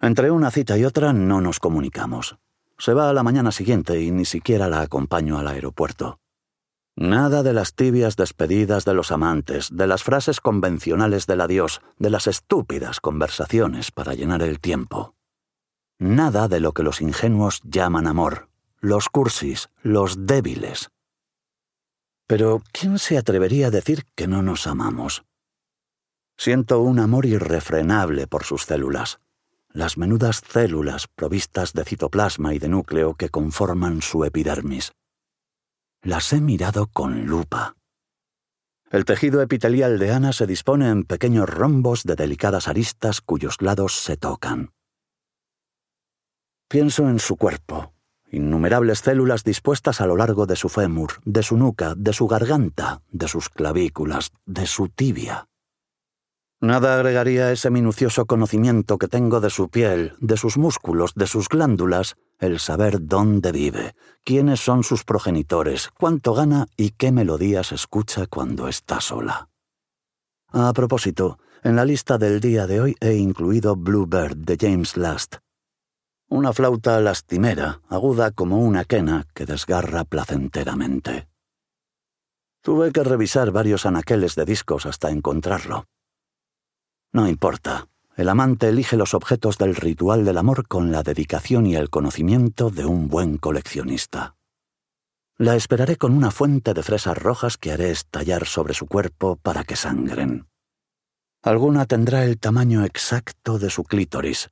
Entre 0.00 0.30
una 0.30 0.50
cita 0.50 0.76
y 0.76 0.84
otra 0.84 1.12
no 1.12 1.40
nos 1.40 1.60
comunicamos. 1.60 2.36
Se 2.78 2.92
va 2.92 3.08
a 3.08 3.12
la 3.12 3.22
mañana 3.22 3.52
siguiente 3.52 4.00
y 4.00 4.10
ni 4.10 4.24
siquiera 4.24 4.68
la 4.68 4.80
acompaño 4.80 5.38
al 5.38 5.48
aeropuerto. 5.48 6.18
Nada 6.96 7.42
de 7.42 7.52
las 7.52 7.74
tibias 7.74 8.16
despedidas 8.16 8.84
de 8.84 8.94
los 8.94 9.12
amantes, 9.12 9.68
de 9.72 9.86
las 9.86 10.04
frases 10.04 10.40
convencionales 10.40 11.26
del 11.26 11.40
adiós, 11.40 11.80
de 11.98 12.10
las 12.10 12.26
estúpidas 12.26 13.00
conversaciones 13.00 13.90
para 13.90 14.14
llenar 14.14 14.42
el 14.42 14.60
tiempo. 14.60 15.14
nada 15.98 16.48
de 16.48 16.60
lo 16.60 16.72
que 16.72 16.82
los 16.82 17.00
ingenuos 17.00 17.60
llaman 17.64 18.06
amor, 18.06 18.48
los 18.80 19.08
cursis, 19.08 19.70
los 19.82 20.26
débiles. 20.26 20.90
Pero, 22.26 22.62
¿quién 22.72 22.98
se 22.98 23.18
atrevería 23.18 23.66
a 23.66 23.70
decir 23.70 24.04
que 24.14 24.26
no 24.26 24.42
nos 24.42 24.66
amamos? 24.66 25.24
Siento 26.36 26.80
un 26.80 26.98
amor 26.98 27.26
irrefrenable 27.26 28.26
por 28.26 28.44
sus 28.44 28.64
células, 28.64 29.20
las 29.68 29.98
menudas 29.98 30.42
células 30.46 31.06
provistas 31.08 31.72
de 31.72 31.84
citoplasma 31.84 32.54
y 32.54 32.58
de 32.58 32.68
núcleo 32.68 33.14
que 33.14 33.28
conforman 33.28 34.02
su 34.02 34.24
epidermis. 34.24 34.92
Las 36.02 36.32
he 36.32 36.40
mirado 36.40 36.86
con 36.86 37.26
lupa. 37.26 37.76
El 38.90 39.04
tejido 39.04 39.42
epitelial 39.42 39.98
de 39.98 40.12
Ana 40.12 40.32
se 40.32 40.46
dispone 40.46 40.88
en 40.88 41.04
pequeños 41.04 41.48
rombos 41.48 42.04
de 42.04 42.14
delicadas 42.14 42.68
aristas 42.68 43.20
cuyos 43.20 43.60
lados 43.60 43.94
se 43.94 44.16
tocan. 44.16 44.72
Pienso 46.68 47.08
en 47.08 47.18
su 47.18 47.36
cuerpo, 47.36 47.93
innumerables 48.34 48.98
células 48.98 49.44
dispuestas 49.44 50.00
a 50.00 50.06
lo 50.06 50.16
largo 50.16 50.46
de 50.46 50.56
su 50.56 50.68
fémur, 50.68 51.12
de 51.24 51.42
su 51.42 51.56
nuca, 51.56 51.94
de 51.96 52.12
su 52.12 52.26
garganta, 52.26 53.02
de 53.10 53.28
sus 53.28 53.48
clavículas, 53.48 54.32
de 54.44 54.66
su 54.66 54.88
tibia. 54.88 55.48
Nada 56.60 56.94
agregaría 56.94 57.52
ese 57.52 57.70
minucioso 57.70 58.26
conocimiento 58.26 58.96
que 58.96 59.08
tengo 59.08 59.40
de 59.40 59.50
su 59.50 59.68
piel, 59.68 60.14
de 60.20 60.36
sus 60.36 60.56
músculos, 60.56 61.12
de 61.14 61.26
sus 61.26 61.48
glándulas, 61.48 62.16
el 62.38 62.58
saber 62.58 63.06
dónde 63.06 63.52
vive, 63.52 63.94
quiénes 64.24 64.60
son 64.60 64.82
sus 64.82 65.04
progenitores, 65.04 65.90
cuánto 65.98 66.32
gana 66.32 66.66
y 66.76 66.90
qué 66.90 67.12
melodías 67.12 67.72
escucha 67.72 68.26
cuando 68.26 68.68
está 68.68 69.00
sola. 69.00 69.50
A 70.52 70.72
propósito, 70.72 71.38
en 71.62 71.76
la 71.76 71.84
lista 71.84 72.16
del 72.16 72.40
día 72.40 72.66
de 72.66 72.80
hoy 72.80 72.96
he 73.00 73.14
incluido 73.14 73.76
Bluebird 73.76 74.36
de 74.36 74.56
James 74.58 74.96
Last. 74.96 75.43
Una 76.28 76.52
flauta 76.52 77.00
lastimera, 77.00 77.80
aguda 77.88 78.30
como 78.30 78.58
una 78.58 78.84
quena 78.84 79.26
que 79.34 79.46
desgarra 79.46 80.04
placenteramente. 80.04 81.28
Tuve 82.62 82.92
que 82.92 83.04
revisar 83.04 83.50
varios 83.50 83.84
anaqueles 83.84 84.34
de 84.34 84.44
discos 84.44 84.86
hasta 84.86 85.10
encontrarlo. 85.10 85.84
No 87.12 87.28
importa. 87.28 87.88
El 88.16 88.28
amante 88.28 88.68
elige 88.68 88.96
los 88.96 89.12
objetos 89.12 89.58
del 89.58 89.74
ritual 89.74 90.24
del 90.24 90.38
amor 90.38 90.68
con 90.68 90.92
la 90.92 91.02
dedicación 91.02 91.66
y 91.66 91.74
el 91.74 91.90
conocimiento 91.90 92.70
de 92.70 92.84
un 92.84 93.08
buen 93.08 93.38
coleccionista. 93.38 94.36
La 95.36 95.56
esperaré 95.56 95.96
con 95.96 96.12
una 96.12 96.30
fuente 96.30 96.74
de 96.74 96.82
fresas 96.84 97.18
rojas 97.18 97.58
que 97.58 97.72
haré 97.72 97.90
estallar 97.90 98.46
sobre 98.46 98.72
su 98.72 98.86
cuerpo 98.86 99.36
para 99.36 99.64
que 99.64 99.74
sangren. 99.74 100.46
Alguna 101.42 101.86
tendrá 101.86 102.24
el 102.24 102.38
tamaño 102.38 102.84
exacto 102.84 103.58
de 103.58 103.68
su 103.68 103.82
clítoris. 103.82 104.50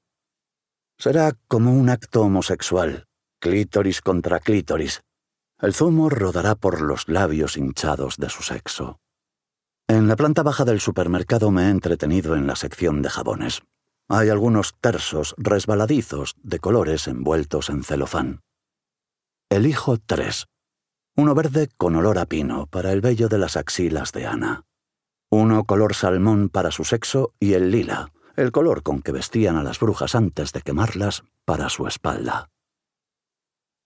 Será 1.03 1.33
como 1.49 1.73
un 1.73 1.89
acto 1.89 2.21
homosexual, 2.21 3.09
clítoris 3.41 4.01
contra 4.03 4.39
clítoris. 4.39 5.03
El 5.59 5.75
zumo 5.75 6.09
rodará 6.09 6.55
por 6.55 6.81
los 6.81 7.09
labios 7.09 7.57
hinchados 7.57 8.19
de 8.19 8.29
su 8.29 8.45
sexo. 8.45 9.01
En 9.89 10.07
la 10.07 10.15
planta 10.15 10.45
baja 10.45 10.65
del 10.65 10.79
supermercado 10.79 11.51
me 11.51 11.65
he 11.65 11.71
entretenido 11.71 12.37
en 12.37 12.47
la 12.47 12.55
sección 12.55 13.03
de 13.03 13.11
jabones. 13.11 13.63
Hay 14.09 14.29
algunos 14.29 14.77
tersos 14.81 15.35
resbaladizos 15.39 16.37
de 16.41 16.61
colores 16.61 17.09
envueltos 17.09 17.69
en 17.69 17.83
celofán. 17.83 18.41
Elijo 19.51 19.99
tres. 19.99 20.47
Uno 21.17 21.35
verde 21.35 21.69
con 21.77 21.97
olor 21.97 22.21
a 22.21 22.27
pino 22.27 22.69
para 22.69 22.93
el 22.93 23.01
vello 23.01 23.29
de 23.29 23.39
las 23.39 23.57
axilas 23.57 24.13
de 24.13 24.29
Ana. 24.29 24.67
Uno 25.33 25.65
color 25.65 25.97
salmón 25.97 26.49
para 26.49 26.71
su 26.71 26.85
sexo 26.85 27.35
y 27.41 27.55
el 27.55 27.73
lila, 27.73 28.13
el 28.37 28.53
color 28.53 28.83
con 28.83 29.03
que 29.03 29.13
vestían 29.13 29.57
a 29.57 29.63
las 29.63 29.79
brujas 29.79 30.15
antes 30.15 30.53
de 30.53 30.63
quemarlas, 30.63 31.25
para 31.45 31.69
su 31.69 31.87
espalda. 31.87 32.49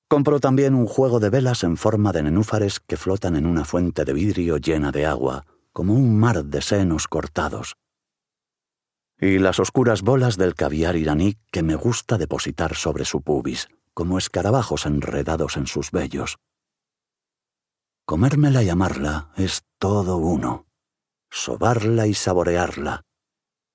Compro 0.08 0.38
también 0.38 0.74
un 0.74 0.86
juego 0.86 1.18
de 1.18 1.30
velas 1.30 1.64
en 1.64 1.76
forma 1.76 2.12
de 2.12 2.22
nenúfares 2.22 2.78
que 2.78 2.96
flotan 2.96 3.34
en 3.34 3.44
una 3.46 3.64
fuente 3.64 4.04
de 4.04 4.12
vidrio 4.12 4.58
llena 4.58 4.92
de 4.92 5.04
agua, 5.04 5.46
como 5.72 5.94
un 5.94 6.18
mar 6.18 6.44
de 6.44 6.62
senos 6.62 7.08
cortados. 7.08 7.74
Y 9.18 9.38
las 9.38 9.58
oscuras 9.58 10.02
bolas 10.02 10.36
del 10.36 10.54
caviar 10.54 10.96
iraní 10.96 11.38
que 11.50 11.62
me 11.62 11.74
gusta 11.74 12.18
depositar 12.18 12.76
sobre 12.76 13.04
su 13.04 13.22
pubis, 13.22 13.68
como 13.94 14.18
escarabajos 14.18 14.86
enredados 14.86 15.56
en 15.56 15.66
sus 15.66 15.90
vellos. 15.90 16.36
Comérmela 18.04 18.62
y 18.62 18.68
amarla 18.68 19.30
es 19.36 19.64
todo 19.78 20.18
uno. 20.18 20.66
Sobarla 21.30 22.06
y 22.06 22.14
saborearla. 22.14 23.02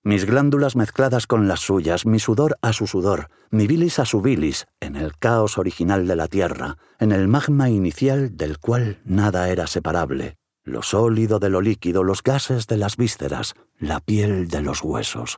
Mis 0.03 0.25
glándulas 0.25 0.75
mezcladas 0.75 1.27
con 1.27 1.47
las 1.47 1.59
suyas, 1.59 2.07
mi 2.07 2.17
sudor 2.17 2.57
a 2.63 2.73
su 2.73 2.87
sudor, 2.87 3.29
mi 3.51 3.67
bilis 3.67 3.99
a 3.99 4.05
su 4.05 4.19
bilis, 4.19 4.65
en 4.79 4.95
el 4.95 5.15
caos 5.15 5.59
original 5.59 6.07
de 6.07 6.15
la 6.15 6.27
tierra, 6.27 6.77
en 6.97 7.11
el 7.11 7.27
magma 7.27 7.69
inicial 7.69 8.35
del 8.35 8.57
cual 8.57 8.99
nada 9.05 9.49
era 9.49 9.67
separable, 9.67 10.37
lo 10.63 10.81
sólido 10.81 11.37
de 11.37 11.49
lo 11.49 11.61
líquido, 11.61 12.03
los 12.03 12.23
gases 12.23 12.65
de 12.65 12.77
las 12.77 12.97
vísceras, 12.97 13.53
la 13.77 13.99
piel 13.99 14.47
de 14.47 14.63
los 14.63 14.81
huesos. 14.81 15.37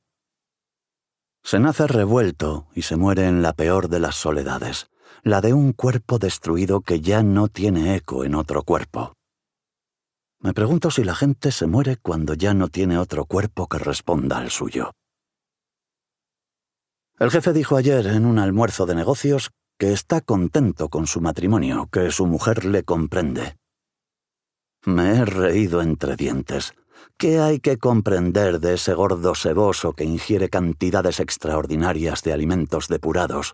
Se 1.44 1.60
nace 1.60 1.86
revuelto 1.86 2.68
y 2.74 2.84
se 2.84 2.96
muere 2.96 3.28
en 3.28 3.42
la 3.42 3.52
peor 3.52 3.90
de 3.90 4.00
las 4.00 4.16
soledades, 4.16 4.88
la 5.24 5.42
de 5.42 5.54
un 5.54 5.74
cuerpo 5.74 6.20
destruido 6.20 6.80
que 6.80 7.02
ya 7.02 7.22
no 7.22 7.50
tiene 7.50 7.96
eco 7.96 8.24
en 8.24 8.34
otro 8.34 8.64
cuerpo. 8.64 9.14
Me 10.44 10.54
pregunto 10.54 10.92
si 10.92 11.06
la 11.06 11.16
gente 11.16 11.54
se 11.54 11.68
muere 11.68 11.96
cuando 11.96 12.34
ya 12.34 12.54
no 12.54 12.68
tiene 12.68 12.98
otro 12.98 13.24
cuerpo 13.24 13.68
que 13.68 13.80
responda 13.80 14.40
al 14.40 14.52
suyo. 14.52 14.92
El 17.18 17.32
jefe 17.32 17.54
dijo 17.54 17.78
ayer 17.78 18.06
en 18.08 18.26
un 18.26 18.40
almuerzo 18.40 18.86
de 18.86 18.94
negocios 18.94 19.52
que 19.80 19.94
está 19.94 20.20
contento 20.20 20.90
con 20.90 21.08
su 21.08 21.22
matrimonio, 21.22 21.88
que 21.90 22.12
su 22.12 22.26
mujer 22.26 22.66
le 22.66 22.84
comprende. 22.84 23.56
Me 24.86 25.16
he 25.16 25.24
reído 25.24 25.82
entre 25.82 26.18
dientes. 26.18 26.74
¿Qué 27.16 27.40
hay 27.40 27.62
que 27.62 27.78
comprender 27.78 28.60
de 28.60 28.74
ese 28.74 28.94
gordo 28.94 29.36
seboso 29.36 29.94
que 29.94 30.04
ingiere 30.04 30.50
cantidades 30.50 31.22
extraordinarias 31.22 32.22
de 32.22 32.34
alimentos 32.34 32.90
depurados? 32.90 33.54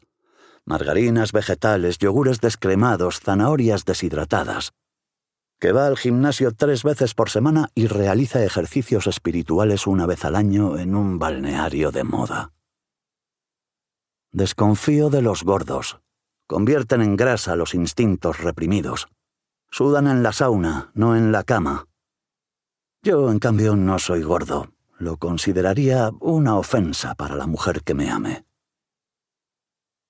Margarinas 0.65 1.33
vegetales, 1.33 1.99
yogures 1.99 2.41
descremados, 2.41 3.19
zanahorias 3.19 3.85
deshidratadas. 3.85 4.73
Que 5.59 5.73
va 5.73 5.87
al 5.87 5.97
gimnasio 5.97 6.53
tres 6.53 6.83
veces 6.83 7.13
por 7.13 7.29
semana 7.29 7.69
y 7.75 7.87
realiza 7.87 8.43
ejercicios 8.43 9.07
espirituales 9.07 9.87
una 9.87 10.05
vez 10.05 10.23
al 10.23 10.35
año 10.35 10.77
en 10.77 10.95
un 10.95 11.19
balneario 11.19 11.91
de 11.91 12.05
moda. 12.05 12.53
Desconfío 14.31 15.09
de 15.09 15.21
los 15.21 15.43
gordos. 15.43 15.99
Convierten 16.47 17.01
en 17.01 17.15
grasa 17.15 17.55
los 17.55 17.73
instintos 17.73 18.39
reprimidos. 18.39 19.09
Sudan 19.69 20.07
en 20.07 20.23
la 20.23 20.31
sauna, 20.31 20.91
no 20.93 21.15
en 21.15 21.31
la 21.31 21.43
cama. 21.43 21.87
Yo, 23.03 23.29
en 23.29 23.39
cambio, 23.39 23.75
no 23.75 23.99
soy 23.99 24.23
gordo. 24.23 24.73
Lo 24.97 25.17
consideraría 25.17 26.11
una 26.19 26.57
ofensa 26.57 27.15
para 27.15 27.35
la 27.35 27.47
mujer 27.47 27.83
que 27.83 27.93
me 27.93 28.09
ame. 28.09 28.48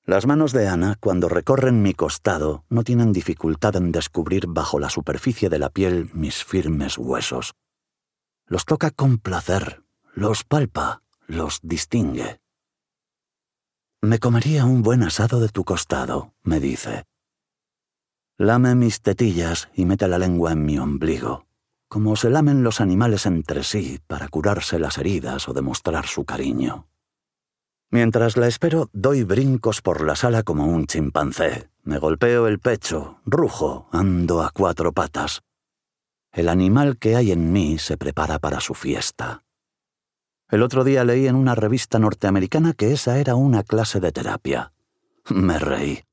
Las 0.10 0.26
manos 0.26 0.54
de 0.54 0.68
Ana, 0.68 0.98
cuando 1.00 1.30
recorren 1.30 1.84
mi 1.84 1.94
costado, 1.94 2.66
no 2.68 2.84
tienen 2.84 3.14
dificultad 3.14 3.76
en 3.76 3.92
descubrir 3.92 4.48
bajo 4.48 4.80
la 4.80 4.90
superficie 4.90 5.50
de 5.50 5.60
la 5.60 5.70
piel 5.70 6.10
mis 6.16 6.44
firmes 6.44 6.98
huesos. 6.98 7.54
Los 8.48 8.66
toca 8.66 8.90
con 8.90 9.20
placer, 9.20 9.84
los 10.16 10.44
palpa, 10.44 11.04
los 11.28 11.60
distingue. 11.62 12.40
Me 14.02 14.18
comería 14.18 14.66
un 14.66 14.82
buen 14.82 15.04
asado 15.04 15.40
de 15.40 15.50
tu 15.50 15.64
costado, 15.64 16.34
me 16.42 16.60
dice. 16.60 17.04
Lame 18.40 18.74
mis 18.74 19.04
tetillas 19.04 19.70
y 19.76 19.86
mete 19.86 20.08
la 20.08 20.18
lengua 20.18 20.54
en 20.54 20.66
mi 20.66 20.80
ombligo, 20.80 21.46
como 21.88 22.16
se 22.16 22.32
lamen 22.32 22.64
los 22.64 22.82
animales 22.82 23.28
entre 23.28 23.64
sí 23.64 24.00
para 24.08 24.28
curarse 24.28 24.80
las 24.80 24.98
heridas 24.98 25.48
o 25.48 25.54
demostrar 25.54 26.08
su 26.08 26.26
cariño. 26.26 26.88
Mientras 27.92 28.38
la 28.38 28.48
espero, 28.48 28.90
doy 28.94 29.24
brincos 29.24 29.82
por 29.82 30.02
la 30.04 30.16
sala 30.16 30.44
como 30.44 30.66
un 30.66 30.86
chimpancé. 30.86 31.70
Me 31.84 31.98
golpeo 31.98 32.48
el 32.48 32.60
pecho, 32.60 33.20
rujo, 33.26 33.88
ando 33.92 34.44
a 34.44 34.52
cuatro 34.52 34.92
patas. 34.92 35.42
El 36.32 36.50
animal 36.50 36.98
que 36.98 37.16
hay 37.16 37.32
en 37.32 37.52
mí 37.52 37.80
se 37.80 37.98
prepara 37.98 38.38
para 38.38 38.60
su 38.60 38.76
fiesta. 38.76 39.44
El 40.50 40.62
otro 40.62 40.84
día 40.84 41.04
leí 41.04 41.28
en 41.28 41.36
una 41.36 41.56
revista 41.56 41.98
norteamericana 41.98 42.74
que 42.74 42.92
esa 42.92 43.18
era 43.18 43.34
una 43.34 43.64
clase 43.64 44.00
de 44.00 44.12
terapia. 44.12 44.72
Me 45.30 45.58
reí. 45.58 46.04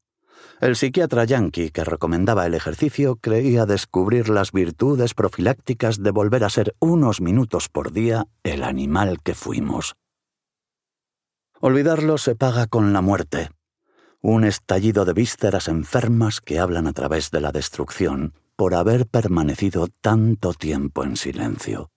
El 0.63 0.77
psiquiatra 0.77 1.25
yankee 1.25 1.71
que 1.71 1.85
recomendaba 1.85 2.47
el 2.47 2.55
ejercicio 2.55 3.17
creía 3.17 3.67
descubrir 3.67 4.31
las 4.31 4.53
virtudes 4.53 5.13
profilácticas 5.13 6.03
de 6.03 6.11
volver 6.11 6.45
a 6.45 6.51
ser 6.51 6.75
unos 6.79 7.21
minutos 7.21 7.69
por 7.69 7.93
día 7.93 8.27
el 8.43 8.63
animal 8.63 9.21
que 9.23 9.35
fuimos. 9.35 9.95
Olvidarlo 11.61 12.19
se 12.19 12.37
paga 12.37 12.67
con 12.67 12.93
la 12.93 13.01
muerte, 13.01 13.49
un 14.21 14.45
estallido 14.45 15.07
de 15.07 15.15
vísceras 15.15 15.69
enfermas 15.69 16.43
que 16.43 16.59
hablan 16.59 16.87
a 16.87 16.93
través 16.93 17.31
de 17.31 17.41
la 17.41 17.51
destrucción 17.51 18.35
por 18.57 18.75
haber 18.75 19.07
permanecido 19.07 19.89
tanto 20.03 20.53
tiempo 20.53 21.03
en 21.03 21.17
silencio. 21.17 21.91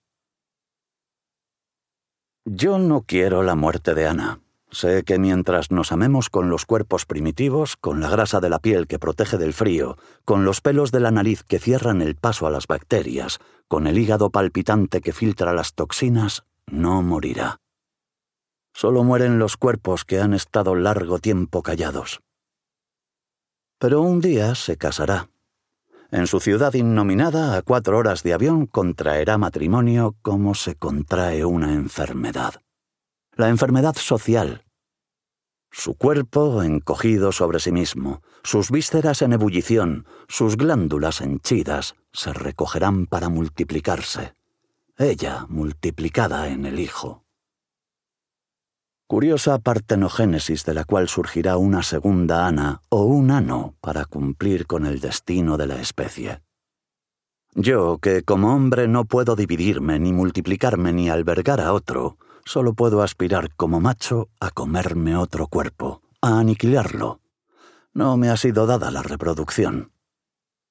Yo 2.46 2.78
no 2.78 3.02
quiero 3.02 3.42
la 3.42 3.54
muerte 3.54 3.94
de 3.94 4.06
Ana. 4.06 4.40
Sé 4.70 5.02
que 5.02 5.18
mientras 5.18 5.70
nos 5.70 5.92
amemos 5.92 6.30
con 6.30 6.48
los 6.48 6.64
cuerpos 6.64 7.04
primitivos, 7.04 7.76
con 7.76 8.00
la 8.00 8.08
grasa 8.08 8.40
de 8.40 8.48
la 8.48 8.60
piel 8.60 8.86
que 8.86 8.98
protege 8.98 9.36
del 9.36 9.52
frío, 9.52 9.98
con 10.24 10.44
los 10.44 10.62
pelos 10.62 10.90
de 10.90 11.00
la 11.00 11.10
nariz 11.10 11.42
que 11.42 11.58
cierran 11.58 12.00
el 12.00 12.14
paso 12.16 12.46
a 12.46 12.50
las 12.50 12.66
bacterias, 12.66 13.40
con 13.68 13.86
el 13.86 13.98
hígado 13.98 14.30
palpitante 14.30 15.02
que 15.02 15.12
filtra 15.12 15.52
las 15.52 15.74
toxinas, 15.74 16.44
no 16.66 17.02
morirá. 17.02 17.60
Solo 18.80 19.04
mueren 19.04 19.38
los 19.38 19.58
cuerpos 19.58 20.06
que 20.06 20.20
han 20.20 20.32
estado 20.32 20.74
largo 20.74 21.18
tiempo 21.18 21.62
callados. 21.62 22.20
Pero 23.78 24.00
un 24.00 24.22
día 24.22 24.54
se 24.54 24.78
casará. 24.78 25.28
En 26.10 26.26
su 26.26 26.40
ciudad 26.40 26.72
innominada, 26.72 27.58
a 27.58 27.60
cuatro 27.60 27.98
horas 27.98 28.22
de 28.22 28.32
avión, 28.32 28.64
contraerá 28.64 29.36
matrimonio 29.36 30.16
como 30.22 30.54
se 30.54 30.76
contrae 30.76 31.44
una 31.44 31.74
enfermedad. 31.74 32.62
La 33.36 33.50
enfermedad 33.50 33.96
social. 33.96 34.64
Su 35.70 35.94
cuerpo 35.94 36.62
encogido 36.62 37.32
sobre 37.32 37.60
sí 37.60 37.72
mismo, 37.72 38.22
sus 38.42 38.70
vísceras 38.70 39.20
en 39.20 39.34
ebullición, 39.34 40.06
sus 40.26 40.56
glándulas 40.56 41.20
henchidas, 41.20 41.96
se 42.14 42.32
recogerán 42.32 43.04
para 43.04 43.28
multiplicarse. 43.28 44.32
Ella 44.96 45.44
multiplicada 45.50 46.48
en 46.48 46.64
el 46.64 46.80
Hijo 46.80 47.26
curiosa 49.10 49.58
partenogénesis 49.58 50.64
de 50.64 50.72
la 50.72 50.84
cual 50.84 51.08
surgirá 51.08 51.56
una 51.56 51.82
segunda 51.82 52.46
Ana 52.46 52.82
o 52.90 53.02
un 53.02 53.32
ano 53.32 53.74
para 53.80 54.04
cumplir 54.04 54.68
con 54.68 54.86
el 54.86 55.00
destino 55.00 55.56
de 55.56 55.66
la 55.66 55.80
especie. 55.80 56.42
Yo, 57.56 57.98
que 57.98 58.22
como 58.22 58.54
hombre 58.54 58.86
no 58.86 59.06
puedo 59.06 59.34
dividirme, 59.34 59.98
ni 59.98 60.12
multiplicarme, 60.12 60.92
ni 60.92 61.10
albergar 61.10 61.60
a 61.60 61.72
otro, 61.72 62.18
solo 62.44 62.74
puedo 62.74 63.02
aspirar 63.02 63.52
como 63.56 63.80
macho 63.80 64.28
a 64.38 64.52
comerme 64.52 65.16
otro 65.16 65.48
cuerpo, 65.48 66.02
a 66.22 66.38
aniquilarlo. 66.38 67.18
No 67.92 68.16
me 68.16 68.28
ha 68.30 68.36
sido 68.36 68.64
dada 68.66 68.92
la 68.92 69.02
reproducción. 69.02 69.90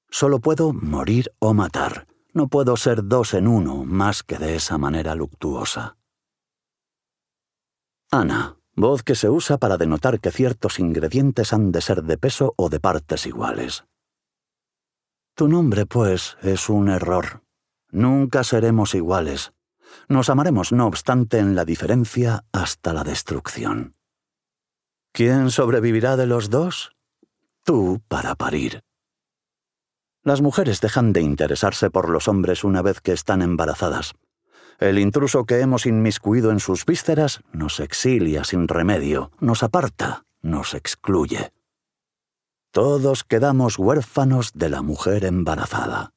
Solo 0.08 0.38
puedo 0.38 0.72
morir 0.72 1.30
o 1.40 1.52
matar. 1.52 2.06
No 2.32 2.48
puedo 2.48 2.78
ser 2.78 3.04
dos 3.04 3.34
en 3.34 3.46
uno 3.46 3.84
más 3.84 4.22
que 4.22 4.38
de 4.38 4.56
esa 4.56 4.78
manera 4.78 5.14
luctuosa. 5.14 5.98
Ana, 8.12 8.56
voz 8.74 9.04
que 9.04 9.14
se 9.14 9.30
usa 9.30 9.58
para 9.58 9.76
denotar 9.76 10.18
que 10.18 10.32
ciertos 10.32 10.80
ingredientes 10.80 11.52
han 11.52 11.70
de 11.70 11.80
ser 11.80 12.02
de 12.02 12.18
peso 12.18 12.54
o 12.56 12.68
de 12.68 12.80
partes 12.80 13.24
iguales. 13.24 13.84
Tu 15.36 15.46
nombre, 15.46 15.86
pues, 15.86 16.36
es 16.42 16.68
un 16.68 16.88
error. 16.88 17.44
Nunca 17.92 18.42
seremos 18.42 18.96
iguales. 18.96 19.52
Nos 20.08 20.28
amaremos, 20.28 20.72
no 20.72 20.86
obstante, 20.86 21.38
en 21.38 21.54
la 21.54 21.64
diferencia 21.64 22.44
hasta 22.52 22.92
la 22.92 23.04
destrucción. 23.04 23.94
¿Quién 25.12 25.50
sobrevivirá 25.50 26.16
de 26.16 26.26
los 26.26 26.50
dos? 26.50 26.96
Tú 27.64 28.02
para 28.08 28.34
parir. 28.34 28.82
Las 30.24 30.40
mujeres 30.40 30.80
dejan 30.80 31.12
de 31.12 31.20
interesarse 31.20 31.90
por 31.90 32.08
los 32.08 32.26
hombres 32.26 32.64
una 32.64 32.82
vez 32.82 33.00
que 33.00 33.12
están 33.12 33.40
embarazadas. 33.40 34.14
El 34.80 34.98
intruso 34.98 35.44
que 35.44 35.60
hemos 35.60 35.84
inmiscuido 35.84 36.50
en 36.50 36.58
sus 36.58 36.86
vísceras 36.86 37.42
nos 37.52 37.80
exilia 37.80 38.44
sin 38.44 38.66
remedio, 38.66 39.30
nos 39.38 39.62
aparta, 39.62 40.24
nos 40.40 40.72
excluye. 40.72 41.52
Todos 42.70 43.22
quedamos 43.22 43.78
huérfanos 43.78 44.52
de 44.54 44.70
la 44.70 44.80
mujer 44.80 45.26
embarazada. 45.26 46.14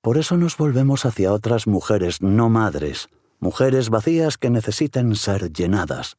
Por 0.00 0.16
eso 0.16 0.36
nos 0.36 0.56
volvemos 0.56 1.06
hacia 1.06 1.32
otras 1.32 1.66
mujeres 1.66 2.22
no 2.22 2.48
madres, 2.48 3.08
mujeres 3.40 3.90
vacías 3.90 4.38
que 4.38 4.48
necesiten 4.48 5.16
ser 5.16 5.52
llenadas. 5.52 6.18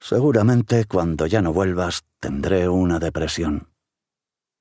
Seguramente 0.00 0.84
cuando 0.86 1.26
ya 1.26 1.42
no 1.42 1.52
vuelvas 1.52 2.02
tendré 2.18 2.68
una 2.68 2.98
depresión. 2.98 3.68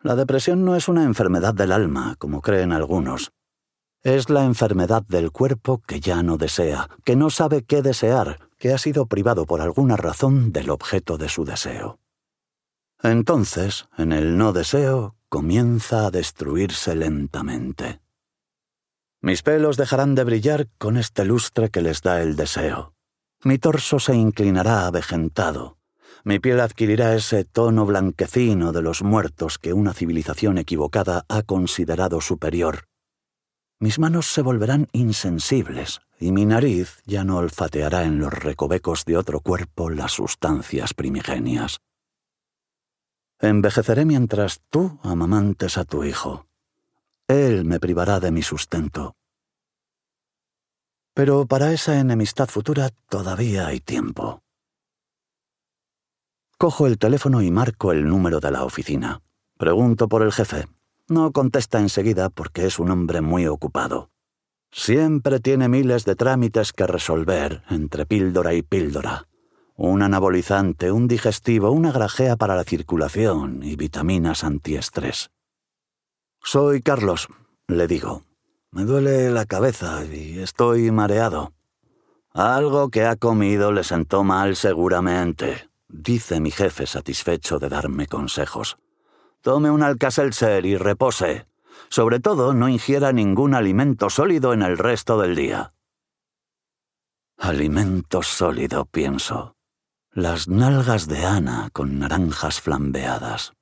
La 0.01 0.15
depresión 0.15 0.63
no 0.65 0.76
es 0.76 0.88
una 0.88 1.04
enfermedad 1.04 1.56
del 1.56 1.72
alma, 1.72 2.15
como 2.19 2.41
creen 2.41 2.74
algunos. 2.74 3.32
Es 4.04 4.30
la 4.30 4.46
enfermedad 4.46 5.04
del 5.04 5.30
cuerpo 5.30 5.82
que 5.86 6.00
ya 6.00 6.24
no 6.24 6.38
desea, 6.38 6.90
que 7.04 7.18
no 7.18 7.30
sabe 7.30 7.64
qué 7.64 7.82
desear, 7.82 8.40
que 8.58 8.72
ha 8.72 8.78
sido 8.78 9.08
privado 9.08 9.46
por 9.46 9.60
alguna 9.60 9.98
razón 9.98 10.54
del 10.54 10.70
objeto 10.70 11.18
de 11.18 11.28
su 11.28 11.44
deseo. 11.44 12.00
Entonces, 13.04 13.90
en 13.98 14.14
el 14.14 14.38
no 14.38 14.54
deseo, 14.54 15.18
comienza 15.28 16.06
a 16.06 16.12
destruirse 16.12 16.96
lentamente. 16.96 18.00
Mis 19.22 19.44
pelos 19.44 19.76
dejarán 19.76 20.16
de 20.16 20.24
brillar 20.24 20.70
con 20.78 20.96
este 20.96 21.26
lustre 21.26 21.70
que 21.70 21.82
les 21.82 22.02
da 22.02 22.22
el 22.22 22.38
deseo. 22.38 22.94
Mi 23.44 23.58
torso 23.58 24.00
se 24.00 24.16
inclinará 24.16 24.88
avejentado. 24.88 25.78
Mi 26.24 26.40
piel 26.40 26.62
adquirirá 26.62 27.16
ese 27.16 27.44
tono 27.44 27.86
blanquecino 27.86 28.72
de 28.72 28.82
los 28.82 29.04
muertos 29.04 29.58
que 29.58 29.74
una 29.74 29.94
civilización 29.94 30.58
equivocada 30.58 31.26
ha 31.28 31.44
considerado 31.44 32.22
superior 32.22 32.88
mis 33.80 33.98
manos 33.98 34.28
se 34.28 34.42
volverán 34.42 34.88
insensibles 34.92 36.02
y 36.20 36.32
mi 36.34 36.46
nariz 36.46 37.02
ya 37.06 37.24
no 37.24 37.38
olfateará 37.38 38.04
en 38.04 38.20
los 38.20 38.34
recovecos 38.34 39.06
de 39.06 39.15
otro 39.15 39.39
cuerpo 39.39 39.89
las 39.89 40.12
sustancias 40.12 40.94
primigenias. 40.94 41.80
Envejeceré 43.39 44.04
mientras 44.04 44.62
tú 44.70 45.00
amamantes 45.02 45.78
a 45.78 45.86
tu 45.86 46.04
hijo. 46.04 46.48
Él 47.28 47.63
me 47.63 47.80
privará 47.80 48.20
de 48.20 48.32
mi 48.32 48.42
sustento. 48.42 49.15
Pero 51.13 51.46
para 51.46 51.72
esa 51.72 52.00
enemistad 52.00 52.50
futura 52.50 52.89
todavía 53.08 53.68
hay 53.68 53.80
tiempo. 53.80 54.42
Cojo 56.58 56.88
el 56.88 56.98
teléfono 56.98 57.42
y 57.42 57.50
marco 57.50 57.94
el 57.94 58.06
número 58.06 58.42
de 58.42 58.52
la 58.52 58.65
oficina. 58.65 59.22
Pregunto 59.58 60.10
por 60.10 60.22
el 60.22 60.34
jefe. 60.34 60.68
No 61.10 61.32
contesta 61.32 61.80
enseguida 61.80 62.30
porque 62.30 62.67
es 62.67 62.78
un 62.78 62.91
hombre 62.91 63.22
muy 63.22 63.48
ocupado. 63.48 64.12
Siempre 64.72 65.39
tiene 65.39 65.67
miles 65.67 66.06
de 66.06 66.15
trámites 66.15 66.72
que 66.72 66.86
resolver 66.86 67.63
entre 67.69 68.06
píldora 68.06 68.54
y 68.54 68.62
píldora. 68.62 69.28
Un 69.76 70.04
anabolizante, 70.04 70.91
un 70.91 71.08
digestivo, 71.08 71.72
una 71.72 71.91
grajea 71.91 72.36
para 72.36 72.56
la 72.56 72.63
circulación 72.63 73.63
y 73.63 73.76
vitaminas 73.76 74.43
antiestrés. 74.43 75.32
Soy 76.43 76.84
Carlos, 76.84 77.28
le 77.67 77.88
digo. 77.88 78.24
Me 78.72 78.86
duele 78.86 79.32
la 79.32 79.45
cabeza 79.45 80.06
y 80.06 80.38
estoy 80.38 80.91
mareado. 80.91 81.54
Algo 82.34 82.89
que 82.89 83.06
ha 83.06 83.15
comido 83.15 83.72
le 83.72 83.84
sentó 83.84 84.24
mal 84.24 84.56
seguramente, 84.56 85.72
dice 85.88 86.39
mi 86.39 86.52
jefe 86.52 86.86
satisfecho 86.86 87.58
de 87.58 87.69
darme 87.69 88.06
consejos. 88.06 88.78
Tome 89.41 89.71
un 89.71 89.84
alcacelser 89.84 90.65
y 90.65 90.78
repose. 90.78 91.47
Sobre 91.89 92.19
todo, 92.19 92.54
no 92.54 92.67
ingiera 92.67 93.13
ningún 93.13 93.54
alimento 93.54 94.10
sólido 94.10 94.54
en 94.54 94.62
el 94.62 94.78
resto 94.78 95.19
del 95.19 95.36
día. 95.36 95.73
Alimento 97.38 98.21
sólido, 98.21 98.86
pienso. 98.86 99.56
Las 100.12 100.49
nalgas 100.49 101.08
de 101.08 101.25
Ana 101.25 101.69
con 101.71 101.99
naranjas 101.99 102.60
flambeadas. 102.60 103.54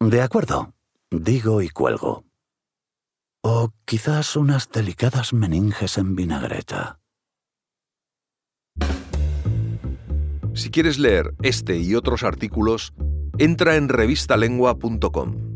De 0.00 0.20
acuerdo, 0.20 0.74
digo 1.10 1.62
y 1.62 1.70
cuelgo. 1.70 2.24
O 3.42 3.70
quizás 3.86 4.36
unas 4.36 4.70
delicadas 4.70 5.32
meninges 5.32 5.96
en 5.96 6.14
vinagreta. 6.14 7.00
Si 10.52 10.70
quieres 10.70 10.98
leer 10.98 11.34
este 11.42 11.78
y 11.78 11.94
otros 11.94 12.22
artículos, 12.22 12.92
entra 13.40 13.76
en 13.76 13.88
revistalengua.com. 13.88 15.49